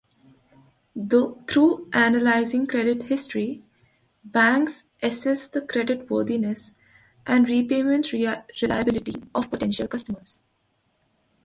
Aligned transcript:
Through 1.47 1.87
analyzing 1.93 2.65
credit 2.65 3.03
history, 3.03 3.61
banks 4.23 4.85
assess 5.03 5.47
the 5.47 5.61
creditworthiness 5.61 6.73
and 7.27 7.47
repayment 7.47 8.11
reliability 8.11 9.21
of 9.35 9.51
potential 9.51 9.87
customers. 9.87 10.43